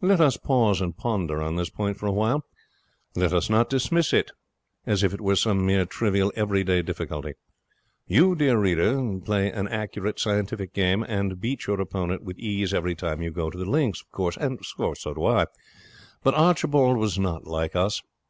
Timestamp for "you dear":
8.06-8.58